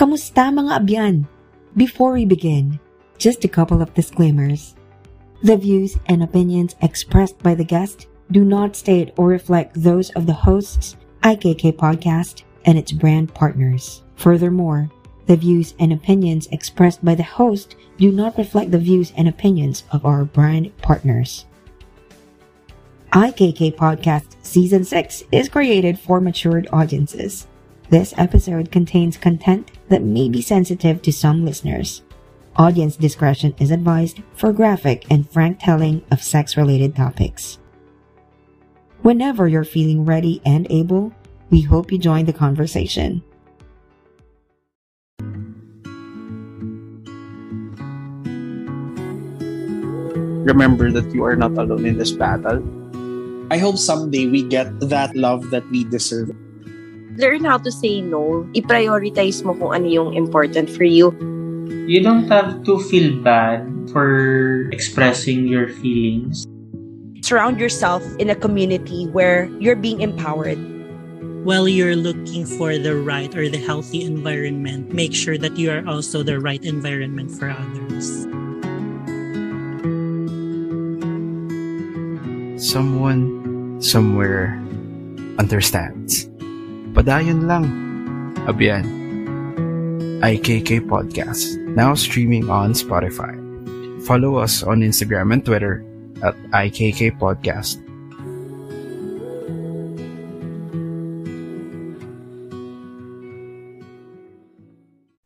[0.00, 1.28] Kamusta mga abyan?
[1.76, 2.80] Before we begin,
[3.20, 4.72] just a couple of disclaimers.
[5.44, 10.24] The views and opinions expressed by the guest do not state or reflect those of
[10.24, 14.00] the hosts, IKK Podcast, and its brand partners.
[14.16, 14.88] Furthermore,
[15.28, 19.84] the views and opinions expressed by the host do not reflect the views and opinions
[19.92, 21.44] of our brand partners.
[23.12, 27.46] IKK Podcast Season 6 is created for matured audiences.
[27.90, 32.02] This episode contains content that may be sensitive to some listeners.
[32.56, 37.58] Audience discretion is advised for graphic and frank telling of sex related topics.
[39.02, 41.12] Whenever you're feeling ready and able,
[41.50, 43.22] we hope you join the conversation.
[50.50, 52.58] remember that you are not alone in this battle.
[53.52, 56.34] I hope someday we get that love that we deserve.
[57.16, 58.46] Learn how to say no.
[58.54, 61.10] I-prioritize mo kung ano yung important for you.
[61.90, 66.46] You don't have to feel bad for expressing your feelings.
[67.22, 70.58] Surround yourself in a community where you're being empowered.
[71.42, 75.82] While you're looking for the right or the healthy environment, make sure that you are
[75.88, 78.28] also the right environment for others.
[82.60, 84.62] someone somewhere
[85.38, 86.29] understands.
[87.00, 87.64] Padayon lang.
[88.44, 88.84] Abiyan.
[90.20, 93.32] IKK Podcast, now streaming on Spotify.
[94.04, 95.80] Follow us on Instagram and Twitter
[96.20, 97.80] at IKK Podcast.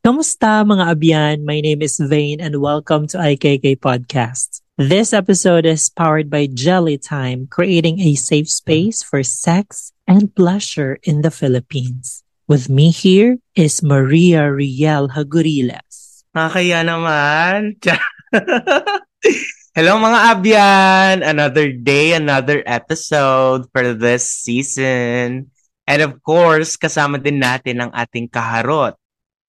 [0.06, 1.42] Kamusta mga abyan?
[1.42, 4.62] My name is Vane and welcome to IKK Podcast.
[4.78, 10.98] This episode is powered by Jelly Time, creating a safe space for sex and pleasure
[11.02, 12.22] in the Philippines.
[12.46, 16.28] With me here is Maria Riel Haguriles.
[16.36, 17.80] Nakakaya naman.
[19.74, 21.16] Hello mga abyan!
[21.24, 25.50] Another day, another episode for this season.
[25.88, 28.94] And of course, kasama din natin ang ating kaharot.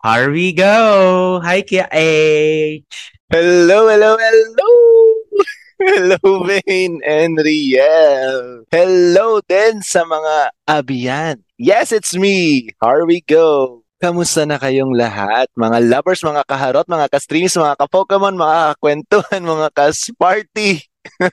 [0.02, 1.42] Here we go!
[1.44, 2.86] Hi, Kia H!
[3.30, 4.84] Hello, hello, hello!
[5.84, 8.63] Hello, Vane and Riel.
[8.72, 11.44] Hello din sa mga abiyan.
[11.59, 12.72] Yes, it's me.
[12.80, 13.84] Here we go.
[14.00, 15.52] Kamusta na kayong lahat?
[15.52, 20.80] Mga lovers, mga kaharot, mga ka-streams, mga ka-Pokemon, mga kwentuhan, mga ka-party.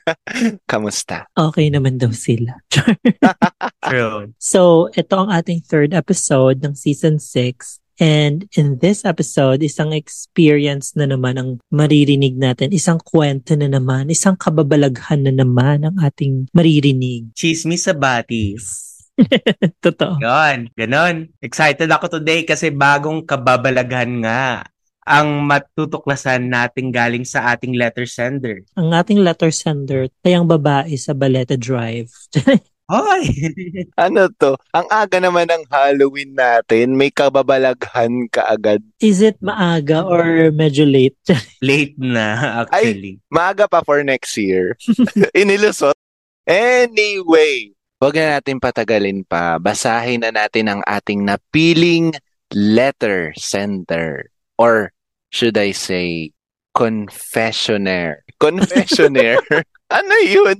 [0.71, 1.31] Kamusta?
[1.39, 2.59] Okay naman daw sila.
[3.87, 4.35] True.
[4.35, 10.97] so, ito ang ating third episode ng season 6 And in this episode, isang experience
[10.97, 12.73] na naman ang maririnig natin.
[12.73, 17.29] Isang kwento na naman, isang kababalaghan na naman ang ating maririnig.
[17.37, 18.93] Chismis sa batis.
[19.85, 20.17] Totoo.
[20.17, 21.29] Yon, ganon.
[21.37, 24.65] Excited ako today kasi bagong kababalaghan nga
[25.03, 28.63] ang matutuklasan natin galing sa ating letter sender.
[28.79, 32.09] Ang ating letter sender, tayang babae sa Baleta Drive.
[32.93, 33.25] Hoy!
[34.05, 34.53] ano to?
[34.69, 38.85] Ang aga naman ng Halloween natin, may kababalaghan ka agad.
[39.01, 41.17] Is it maaga or medyo late?
[41.65, 43.17] Late na, actually.
[43.17, 44.77] Ay, maaga pa for next year.
[45.33, 45.97] Inilusot.
[46.45, 49.57] Anyway, huwag na natin patagalin pa.
[49.57, 52.13] Basahin na natin ang ating napiling
[52.53, 54.29] letter sender.
[54.61, 54.93] Or
[55.33, 56.29] should I say,
[56.77, 58.21] confessionaire.
[58.37, 59.41] Confessionaire.
[59.89, 60.57] ano yun?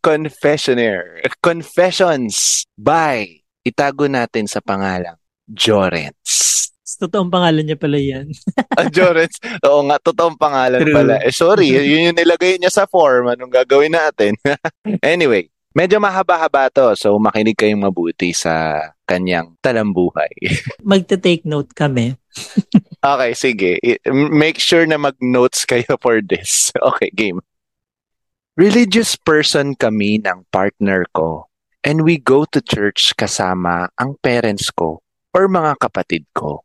[0.00, 1.20] Confessionaire.
[1.44, 6.46] Confessions by, itago natin sa pangalang, Jorens.
[6.96, 8.32] Totoong pangalan niya pala yan.
[8.80, 9.36] ah, Jorens.
[9.68, 10.96] Oo nga, totoong pangalan True.
[10.96, 11.14] pala.
[11.20, 13.28] Eh, sorry, yun yung nilagay niya sa form.
[13.28, 14.32] Anong gagawin natin?
[15.04, 15.44] anyway,
[15.76, 16.96] medyo mahaba-haba to.
[16.96, 20.32] So, makinig kayong mabuti sa kanyang talambuhay.
[20.88, 22.16] Magte-take note kami.
[23.04, 23.76] okay, sige.
[24.32, 26.72] Make sure na mag-notes kayo for this.
[26.80, 27.44] Okay, game.
[28.56, 31.44] Religious person kami ng partner ko
[31.84, 35.04] and we go to church kasama ang parents ko
[35.36, 36.64] or mga kapatid ko.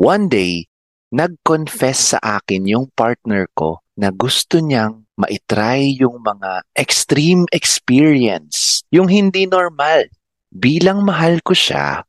[0.00, 0.64] One day,
[1.12, 9.12] nag-confess sa akin yung partner ko na gusto niyang maitry yung mga extreme experience, yung
[9.12, 10.08] hindi normal.
[10.48, 12.00] Bilang mahal ko siya,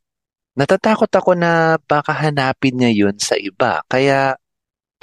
[0.56, 4.40] natatakot ako na baka hanapin niya yun sa iba, kaya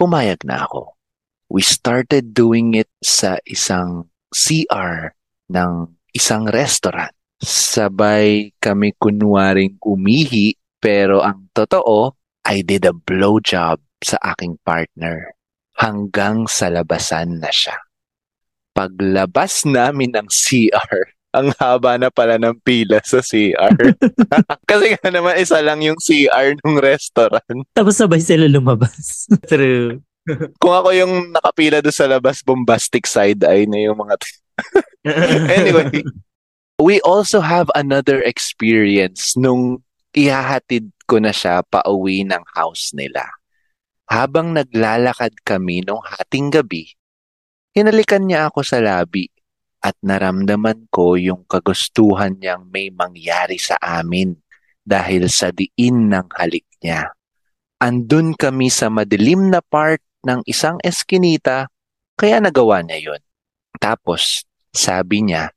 [0.00, 0.96] pumayag na ako.
[1.52, 5.12] We started doing it sa isang CR
[5.52, 5.72] ng
[6.16, 7.12] isang restaurant.
[7.44, 12.16] Sabay kami kunwaring umihi, pero ang totoo,
[12.48, 15.36] I did a blowjob sa aking partner
[15.76, 17.76] hanggang sa labasan na siya.
[18.72, 23.76] Paglabas namin ng CR, ang haba na pala ng pila sa CR.
[24.72, 27.60] Kasi nga naman isa lang yung CR ng restaurant.
[27.76, 29.28] Tapos sabay sila lumabas.
[29.52, 30.00] True.
[30.62, 34.14] Kung ako yung nakapila doon sa labas, bombastic side eye na yung mga...
[35.58, 35.90] anyway,
[36.78, 39.82] we also have another experience nung
[40.14, 43.26] ihahatid ko na siya pauwi ng house nila.
[44.06, 46.92] Habang naglalakad kami nung hating gabi,
[47.72, 49.32] hinalikan niya ako sa labi
[49.82, 54.36] at naramdaman ko yung kagustuhan niyang may mangyari sa amin
[54.84, 57.10] dahil sa diin ng halik niya.
[57.82, 61.68] Andun kami sa madilim na part ng isang eskinita
[62.16, 63.22] kaya nagawa niya yun.
[63.78, 65.50] Tapos sabi niya,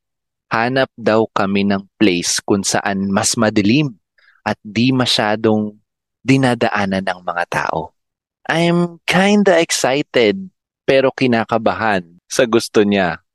[0.50, 3.94] hanap daw kami ng place kung saan mas madilim
[4.46, 5.78] at di masyadong
[6.26, 7.94] dinadaanan ng mga tao.
[8.46, 10.38] I'm kinda excited
[10.86, 13.26] pero kinakabahan sa gusto niya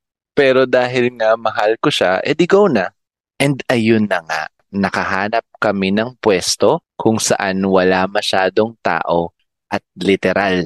[0.41, 2.89] pero dahil nga mahal ko siya, edi go na.
[3.37, 9.37] And ayun na nga, nakahanap kami ng pwesto kung saan wala masyadong tao
[9.69, 10.65] at literal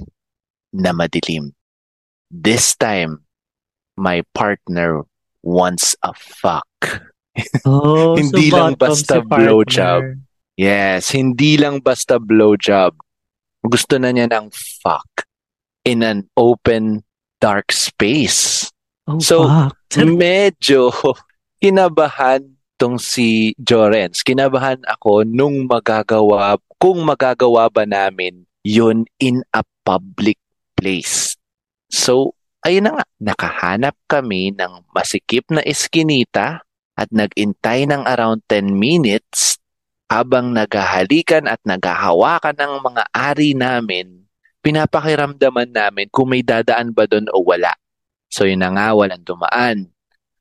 [0.74, 1.54] na madilim.
[2.34, 3.22] This time,
[3.94, 5.06] my partner
[5.46, 6.66] wants a fuck.
[7.66, 10.22] Oh, Hindi so lang basta si blowjob.
[10.54, 12.94] Yes, hindi lang basta blowjob.
[13.66, 15.26] Gusto na niya ng fuck
[15.82, 17.02] in an open,
[17.42, 18.70] dark space.
[19.10, 19.74] Oh, So, fuck.
[20.14, 20.94] medyo
[21.58, 24.22] kinabahan tong si Jorens.
[24.22, 30.38] Kinabahan ako nung magagawa, kung magagawa ba namin yun in a public
[30.84, 31.40] place.
[31.88, 36.60] So, ayun na nga, nakahanap kami ng masikip na eskinita
[36.92, 39.56] at nagintay ng around 10 minutes
[40.12, 44.28] habang naghahalikan at naghahawakan ng mga ari namin,
[44.60, 47.72] pinapakiramdaman namin kung may dadaan ba doon o wala.
[48.28, 49.88] So yun na nga, walang dumaan.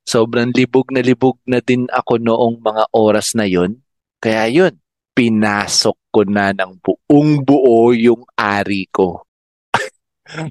[0.04, 3.80] Sobrang libog na libog na din ako noong mga oras na yun.
[4.19, 4.75] Kaya yun,
[5.16, 9.24] pinasok ko na ng buong buo yung ari ko.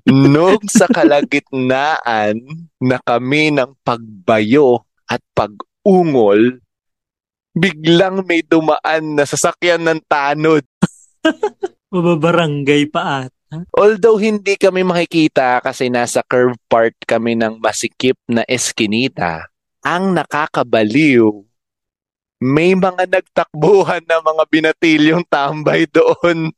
[0.04, 2.36] Nung sa kalagitnaan
[2.76, 6.60] na kami ng pagbayo at pag-ungol,
[7.56, 10.64] biglang may dumaan na sasakyan ng tanod.
[11.92, 13.32] Mababarangay pa at.
[13.76, 19.52] Although hindi kami makikita kasi nasa curve part kami ng masikip na eskinita,
[19.84, 21.28] ang nakakabaliw,
[22.40, 26.50] may mga nagtakbuhan na mga binatilyong tambay doon.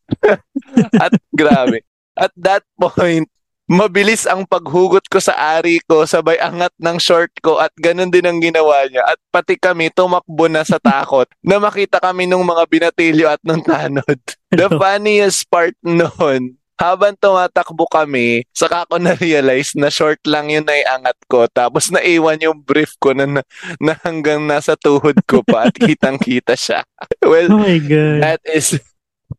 [1.05, 1.83] At grabe.
[2.15, 3.27] At that point,
[3.65, 8.25] mabilis ang paghugot ko sa ari ko, sabay angat ng short ko at ganun din
[8.29, 9.03] ang ginawa niya.
[9.09, 13.65] At pati kami tumakbo na sa takot na makita kami nung mga binatilyo at nung
[13.65, 14.21] tanod.
[14.55, 20.75] The funniest part noon, habang tumatakbo kami, saka ko na-realize na short lang yun na
[20.75, 21.47] iangat ko.
[21.51, 23.43] Tapos naiwan yung brief ko na, na,
[23.83, 26.83] na hanggang nasa tuhod ko pa at kitang-kita siya.
[27.23, 28.19] Well, Oh my God.
[28.23, 28.79] that is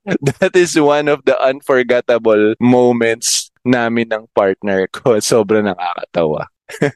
[0.40, 5.18] that is one of the unforgettable moments namin ng partner ko.
[5.24, 6.48] Sobrang nakakatawa.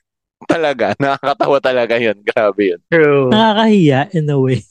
[0.50, 2.18] talaga, nakakatawa talaga yun.
[2.22, 2.82] Grabe yun.
[2.90, 3.30] True.
[3.34, 4.62] Nakakahiya in a way.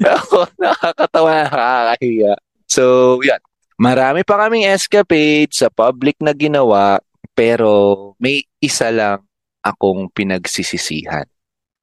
[0.00, 2.32] Ako, nakakatawa, nakakahiya.
[2.68, 3.40] So, yan.
[3.80, 7.00] Marami pa kaming escapade sa public na ginawa,
[7.32, 9.24] pero may isa lang
[9.64, 11.24] akong pinagsisisihan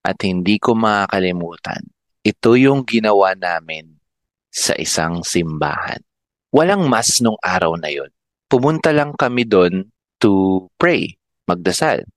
[0.05, 1.81] at hindi ko makakalimutan.
[2.21, 3.96] Ito yung ginawa namin
[4.51, 5.99] sa isang simbahan.
[6.51, 8.09] Walang mas nung araw na yon.
[8.47, 12.07] Pumunta lang kami doon to pray, magdasal.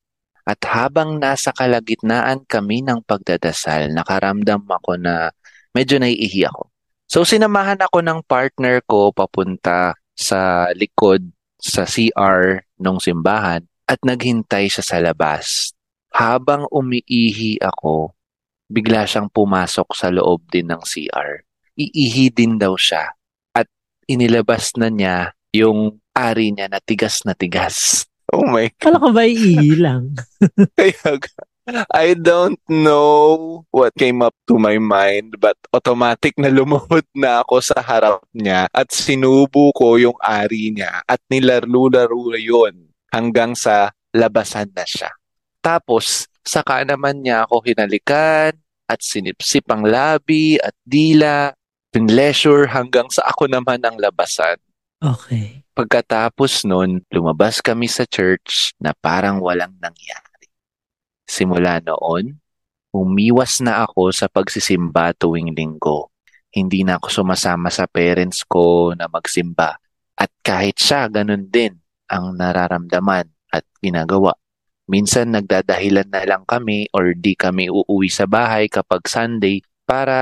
[0.47, 5.31] At habang nasa kalagitnaan kami ng pagdadasal, nakaramdam ako na
[5.77, 6.71] medyo naiihi ako.
[7.11, 11.27] So sinamahan ako ng partner ko papunta sa likod
[11.59, 15.75] sa CR nung simbahan at naghintay siya sa labas.
[16.15, 18.15] Habang umiihi ako,
[18.71, 21.43] bigla siyang pumasok sa loob din ng CR.
[21.81, 23.09] Iihi din daw siya
[23.57, 23.65] at
[24.05, 28.05] inilabas na niya yung ari niya na tigas na tigas.
[28.31, 30.13] Oh my Kala ko ba iilang?
[30.79, 31.17] Kaya
[31.95, 37.63] I don't know what came up to my mind but automatic na lumuhod na ako
[37.63, 44.71] sa harap niya at sinubo ko yung ari niya at nilarlo-laro yun hanggang sa labasan
[44.75, 45.11] na siya.
[45.63, 48.55] Tapos, saka naman niya ako hinalikan
[48.91, 51.55] at sinipsip ang labi at dila,
[51.91, 54.59] pinleasure hanggang sa ako naman ang labasan.
[55.01, 55.67] Okay.
[55.75, 60.47] Pagkatapos nun, lumabas kami sa church na parang walang nangyari.
[61.25, 62.37] Simula noon,
[62.91, 66.11] umiwas na ako sa pagsisimba tuwing linggo.
[66.51, 69.79] Hindi na ako sumasama sa parents ko na magsimba.
[70.19, 71.79] At kahit siya, ganun din
[72.11, 74.35] ang nararamdaman at ginagawa.
[74.91, 80.19] Minsan nagdadahilan na lang kami or di kami uuwi sa bahay kapag Sunday para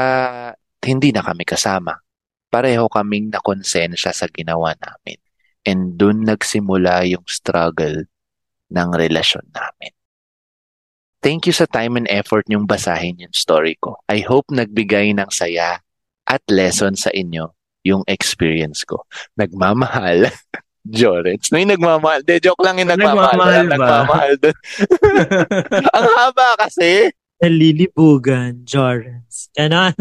[0.88, 2.00] hindi na kami kasama.
[2.49, 5.21] Pareho kaming nakonsensya sa ginawa namin.
[5.68, 8.09] And dun nagsimula yung struggle
[8.73, 9.92] ng relasyon namin.
[11.21, 14.00] Thank you sa time and effort niyong basahin yung story ko.
[14.09, 15.83] I hope nagbigay ng saya
[16.25, 17.52] at lesson sa inyo
[17.85, 19.04] yung experience ko.
[19.35, 20.30] Nagmamahal.
[20.88, 21.52] Jorens.
[21.52, 22.25] May nagmamahal.
[22.25, 23.37] De, joke lang yung nagmamahal.
[23.37, 23.73] Nagmamahal ba?
[23.76, 24.57] Nagmamahal dun.
[25.99, 27.12] Ang haba kasi.
[27.38, 29.52] Nalilibugan, Jorens.
[29.52, 29.95] Ganon.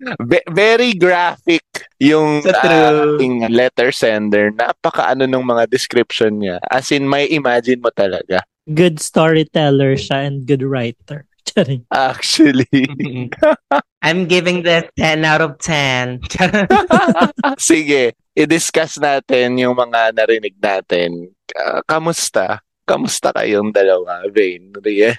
[0.00, 1.64] Ve- very graphic
[1.96, 3.16] yung true.
[3.16, 4.52] ating letter sender.
[4.52, 6.60] Napaka ano nung mga description niya.
[6.68, 8.44] As in, may imagine mo talaga.
[8.68, 11.24] Good storyteller siya and good writer.
[11.48, 11.86] Charing.
[11.94, 12.68] Actually.
[14.06, 16.20] I'm giving this 10 out of 10.
[17.58, 21.30] Sige, i-discuss natin yung mga narinig natin.
[21.56, 22.60] Ah, kamusta?
[22.86, 25.18] Kamusta kayong dalawa, Vane, Riel?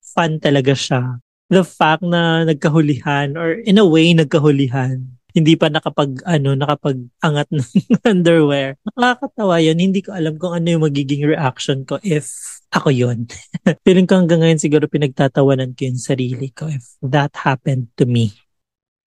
[0.00, 1.20] Fun talaga siya.
[1.52, 5.04] The fact na nagkahulihan or in a way nagkahulihan.
[5.32, 7.68] Hindi pa nakapag ano nakapag-angat ng
[8.12, 8.80] underwear.
[8.96, 9.76] Nakakatawa yun.
[9.80, 12.32] Hindi ko alam kung ano yung magiging reaction ko if
[12.72, 13.28] ako yun.
[13.84, 18.32] Feeling ko hanggang ngayon siguro pinagtatawanan ko yung sarili ko if that happened to me.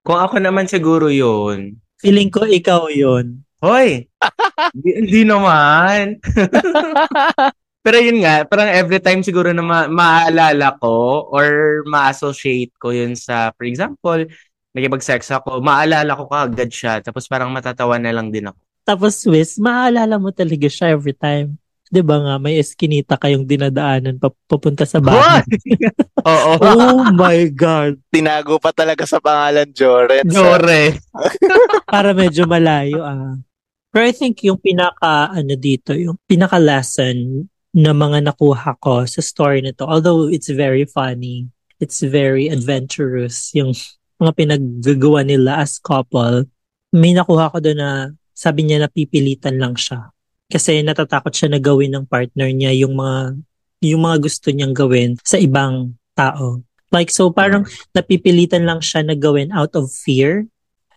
[0.05, 1.81] Kung ako naman siguro yun.
[1.97, 3.41] Feeling ko ikaw yun.
[3.57, 4.05] Hoy!
[4.85, 6.21] Hindi naman.
[7.85, 13.13] Pero yun nga, parang every time siguro na ma- maaalala ko or ma-associate ko yun
[13.13, 14.25] sa, for example,
[14.73, 16.97] nakipag-sex ako, maalala ko kaagad siya.
[17.05, 18.57] Tapos parang matatawa na lang din ako.
[18.89, 21.61] Tapos Swiss, maaalala mo talaga siya every time.
[21.85, 25.45] 'Di ba nga may eskinita kayong dinadaanan pa- papunta sa bahay.
[26.25, 26.53] Oo.
[26.57, 28.01] oh my god.
[28.09, 30.25] Tinago pa talaga sa pangalan Jorens.
[30.33, 30.97] Jore.
[31.93, 33.37] para medyo malayo ah.
[33.93, 39.19] Pero I think yung pinaka ano dito, yung pinaka lesson na mga nakuha ko sa
[39.19, 41.51] story nito, although it's very funny,
[41.83, 43.75] it's very adventurous, yung
[44.23, 46.47] mga pinaggagawa nila as couple,
[46.95, 47.91] may nakuha ko doon na
[48.31, 50.07] sabi niya na pipilitan lang siya.
[50.47, 53.35] Kasi natatakot siya na gawin ng partner niya yung mga
[53.83, 56.63] yung mga gusto niyang gawin sa ibang tao.
[56.95, 60.47] Like so parang napipilitan lang siya na gawin out of fear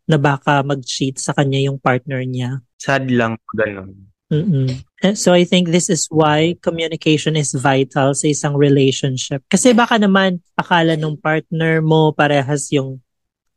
[0.06, 2.62] na baka mag-cheat sa kanya yung partner niya.
[2.78, 4.08] Sad lang ganun.
[4.28, 4.68] Mm-mm.
[5.00, 9.40] Eh, So I think this is why communication is vital sa isang relationship.
[9.48, 13.00] Kasi baka naman akala nung partner mo parehas yung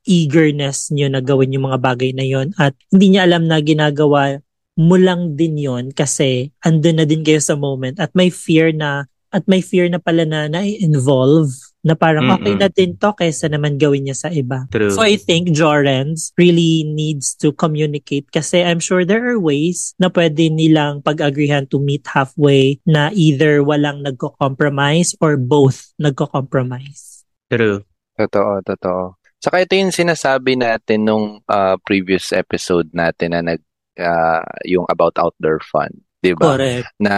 [0.08, 4.42] eagerness niyo na gawin yung mga bagay na yon at hindi niya alam na ginagawa
[4.74, 9.06] mo lang din yon kasi andun na din kayo sa moment at may fear na
[9.30, 12.38] at may fear na pala na na-involve na parang Mm-mm.
[12.38, 14.70] okay na din to kaysa naman gawin niya sa iba.
[14.70, 14.94] True.
[14.94, 20.14] So I think Jorens really needs to communicate kasi I'm sure there are ways na
[20.14, 27.26] pwede nilang pag-agreehan to meet halfway na either walang nagko-compromise or both nagko-compromise.
[27.50, 27.82] True.
[28.16, 29.18] Totoo, totoo.
[29.42, 33.62] Saka ito yung sinasabi natin nung ah, previous episode natin na nag
[33.98, 35.90] ah, yung about outdoor fun,
[36.22, 36.54] 'di ba?
[36.56, 36.94] Correct.
[37.02, 37.18] Na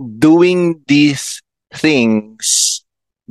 [0.00, 1.44] doing these
[1.76, 2.80] things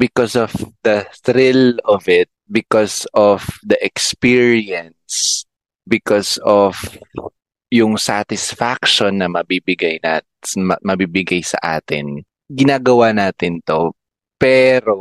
[0.01, 0.49] because of
[0.81, 5.45] the thrill of it, because of the experience,
[5.85, 6.73] because of
[7.69, 10.25] yung satisfaction na mabibigay nat
[10.57, 12.25] ma- mabibigay sa atin.
[12.49, 13.93] Ginagawa natin 'to.
[14.41, 14.97] Pero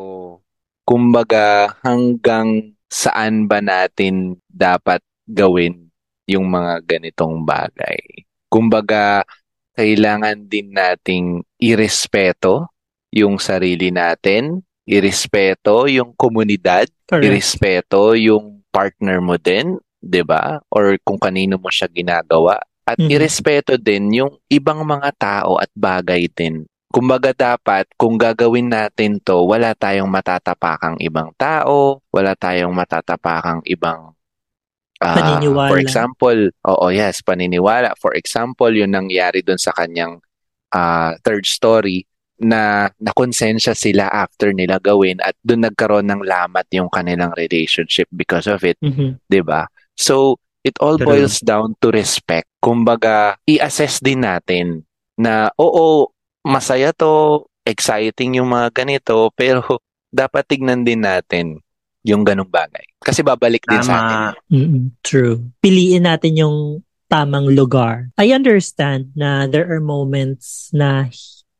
[0.84, 5.88] kumbaga hanggang saan ba natin dapat gawin
[6.28, 8.26] yung mga ganitong bagay.
[8.50, 9.26] Kumbaga,
[9.74, 12.70] kailangan din nating irespeto
[13.14, 17.24] yung sarili natin, irespeto yung komunidad, Correct.
[17.26, 20.58] irespeto yung partner mo din, 'di ba?
[20.72, 22.58] Or kung kanino mo siya ginagawa.
[22.88, 23.10] At Mhm.
[23.12, 26.66] irespeto din yung ibang mga tao at bagay din.
[26.90, 34.10] Kumbaga dapat kung gagawin natin to, wala tayong matatapakang ibang tao, wala tayong matatapakang ibang
[35.00, 35.70] ah, Paniniwala.
[35.70, 37.94] For example, oo, yes, paniniwala.
[37.96, 40.18] For example, yun nangyari doon sa kanyang
[40.74, 42.09] ah, third story
[42.40, 48.48] na nakonsensya sila after nila gawin at doon nagkaroon ng lamat yung kanilang relationship because
[48.48, 49.20] of it, Mhm.
[49.28, 49.68] 'di ba?
[49.94, 51.04] So, it all True.
[51.06, 52.48] boils down to respect.
[52.64, 54.88] Kumbaga, i-assess din natin
[55.20, 56.08] na oo,
[56.40, 61.60] masaya to, exciting yung mga ganito, pero dapat tignan din natin
[62.00, 62.82] yung ganong bagay.
[63.04, 64.16] Kasi babalik din sa atin.
[64.16, 64.40] Tama.
[64.48, 64.84] Mm-mm.
[65.04, 65.44] True.
[65.60, 66.56] Piliin natin yung
[67.12, 68.08] tamang lugar.
[68.16, 71.12] I understand na there are moments na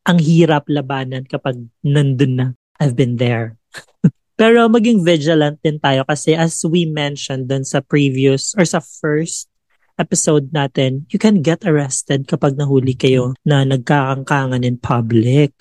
[0.05, 2.47] ang hirap labanan kapag nandun na.
[2.81, 3.61] I've been there.
[4.41, 9.53] Pero maging vigilant din tayo kasi as we mentioned dun sa previous or sa first
[10.01, 15.53] episode natin, you can get arrested kapag nahuli kayo na nagkakangkangan in public.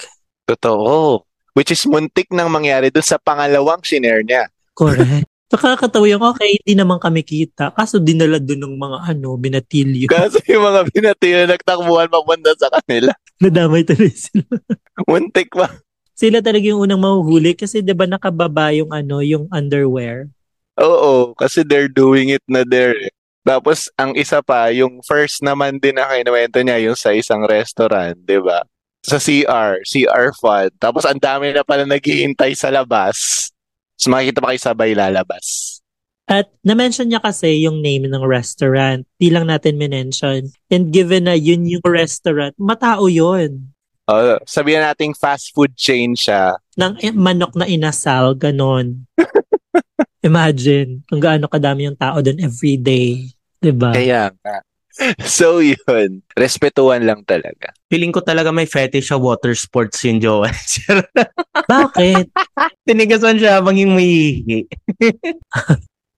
[0.48, 1.27] Totoo.
[1.53, 4.48] Which is muntik nang mangyari dun sa pangalawang shinare niya.
[4.74, 5.27] Correct.
[5.50, 7.74] Nakakatawa yung, okay, hindi naman kami kita.
[7.74, 10.06] Kaso dinala doon ng mga ano, binatilyo.
[10.06, 13.10] Kaso yung mga binatira nagtakbuhan papunta sa kanila.
[13.41, 14.46] Nadamay tuloy sila.
[15.10, 15.82] Muntik pa.
[16.13, 20.27] Sila talaga yung unang mahuhuli kasi 'di ba nakababa yung ano, yung underwear.
[20.79, 22.96] Oo, kasi they're doing it na there.
[22.96, 23.12] eh.
[23.44, 28.15] Tapos, ang isa pa, yung first naman din na kinuwento niya, yung sa isang restaurant,
[28.15, 28.63] di ba?
[29.03, 30.72] Sa CR, CR fund.
[30.79, 33.50] Tapos, ang dami na pala naghihintay sa labas.
[34.00, 35.77] Tapos, makikita pa kayo sabay lalabas.
[36.29, 39.03] At na-mention niya kasi yung name ng restaurant.
[39.20, 40.48] Di lang natin minention.
[40.72, 43.75] And given na yun yung restaurant, matao yun.
[44.08, 46.56] Uh, sabihin nating fast food chain siya.
[46.79, 49.10] Ng eh, manok na inasal, ganon.
[50.25, 53.36] Imagine kung gaano kadami yung tao doon every day.
[53.60, 53.91] 'di ba?
[53.91, 54.63] Kaya nga.
[55.24, 56.22] So, yun.
[56.36, 57.72] Respetuhan lang talaga.
[57.88, 60.56] Feeling ko talaga may fetish sa water sports yung Joel.
[61.72, 62.25] Bakit?
[62.88, 64.44] Tinigasan siya habang yung may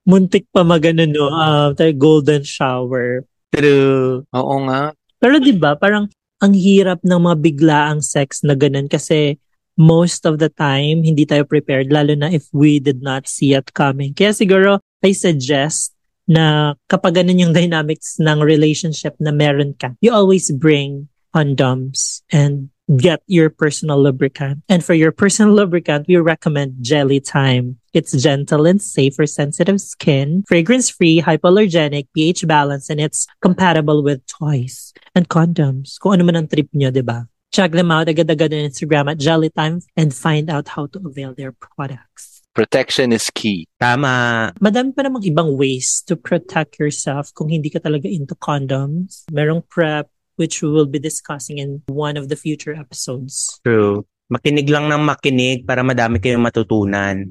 [0.01, 3.21] Muntik pa magano no, uh, tayo golden shower.
[3.53, 4.25] True.
[4.33, 4.97] Oo nga.
[5.21, 6.09] Pero 'di ba, parang
[6.41, 9.37] ang hirap ng mga biglaang sex na ganun kasi
[9.77, 13.69] most of the time hindi tayo prepared lalo na if we did not see it
[13.77, 14.17] coming.
[14.17, 15.93] Kaya siguro I suggest
[16.31, 22.71] na kapag ganun yung dynamics ng relationship na meron ka, you always bring condoms and
[22.97, 24.63] get your personal lubricant.
[24.67, 27.79] And for your personal lubricant, we recommend Jelly Time.
[27.93, 34.23] It's gentle and safe for sensitive skin, fragrance-free, hypoallergenic, pH balanced, and it's compatible with
[34.27, 35.99] toys and condoms.
[35.99, 37.27] Kung ano man ang trip nyo, di ba?
[37.51, 41.35] Check them out agad-agad on Instagram at Jelly Time and find out how to avail
[41.35, 42.40] their products.
[42.51, 43.63] Protection is key.
[43.79, 44.51] Tama.
[44.59, 49.23] Madami pa namang ibang ways to protect yourself kung hindi ka talaga into condoms.
[49.31, 53.63] Merong PrEP, which we will be discussing in one of the future episodes.
[53.63, 54.03] True.
[54.27, 57.23] Makinig lang ng makinig para madami kayong matutunan.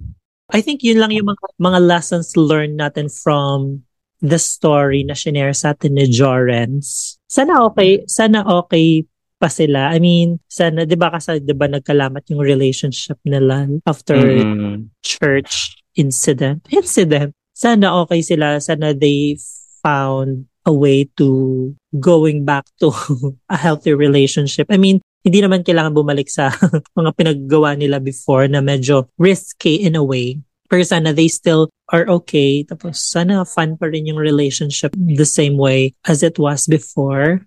[0.50, 3.84] I think yun lang yung mga, mga lessons learned natin from
[4.24, 7.20] the story na shinare sa atin ni Jorens.
[7.28, 9.04] Sana okay, sana okay
[9.40, 9.88] pa sila.
[9.88, 14.92] I mean, sana, di ba kasi, di ba nagkalamat yung relationship nila after Mm.
[15.00, 16.60] church incident.
[16.68, 17.32] Incident.
[17.56, 18.60] Sana okay sila.
[18.60, 19.40] Sana they
[19.80, 22.92] found a way to going back to
[23.48, 24.68] a healthy relationship.
[24.68, 26.52] I mean, hindi naman kailangan bumalik sa
[27.00, 30.36] mga pinaggawa nila before na medyo risky in a way.
[30.70, 32.62] Pero sana they still are okay.
[32.62, 37.42] Tapos sana fun pa rin yung relationship the same way as it was before.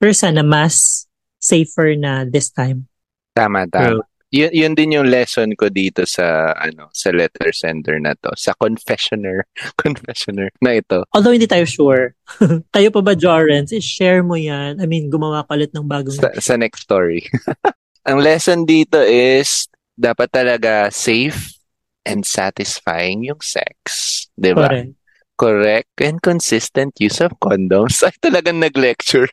[0.00, 1.04] Pero sana mas
[1.42, 2.86] safer na this time.
[3.34, 4.06] Tama, tama.
[4.32, 8.56] Yun, yun din yung lesson ko dito sa ano sa letter sender na to sa
[8.56, 9.44] confessioner
[9.84, 12.16] confessioner na ito Although hindi tayo sure.
[12.74, 13.76] Kayo pa ba, Jorens?
[13.76, 14.80] I-share mo yan.
[14.80, 16.16] I mean, gumawa ka ulit ng bagong...
[16.16, 17.28] sa, sa next story.
[18.08, 19.68] Ang lesson dito is
[20.00, 21.60] dapat talaga safe
[22.08, 23.84] and satisfying yung sex.
[24.34, 24.72] 'Di ba?
[24.72, 24.92] Correct.
[25.36, 28.00] Correct and consistent use of condoms.
[28.00, 29.28] Ay talagang nag-lecture.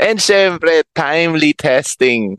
[0.00, 2.36] And syempre, timely testing.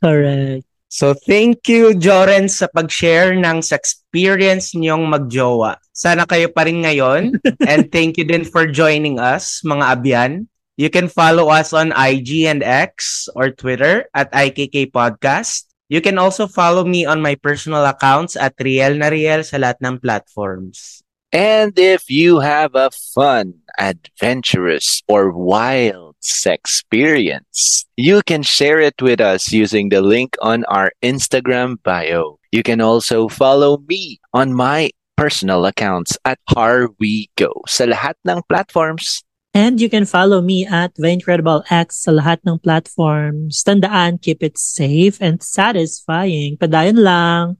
[0.00, 0.64] Correct.
[0.90, 5.78] So, thank you, Joren, sa pag-share ng sa experience niyong magjowa.
[5.94, 7.38] Sana kayo pa rin ngayon.
[7.70, 10.32] and thank you din for joining us, mga abyan.
[10.74, 15.70] You can follow us on IG and X or Twitter at IKK Podcast.
[15.86, 19.78] You can also follow me on my personal accounts at Riel na Riel sa lahat
[19.84, 21.06] ng platforms.
[21.30, 29.00] And if you have a fun, adventurous, or wild sex experience, you can share it
[29.02, 32.38] with us using the link on our Instagram bio.
[32.52, 39.22] You can also follow me on my personal accounts at HarWeGo sa lahat ng platforms.
[39.52, 43.66] And you can follow me at The Incredible X sa lahat ng platforms.
[43.66, 46.54] Tandaan, keep it safe and satisfying.
[46.56, 47.58] Padayon lang.